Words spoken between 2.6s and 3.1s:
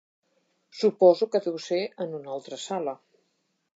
sala.